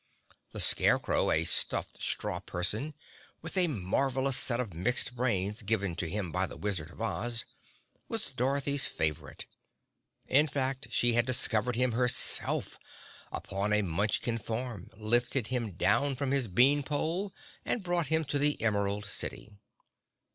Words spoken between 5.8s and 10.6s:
to him by the Wizard of Oz, was Dorothy's favorite. In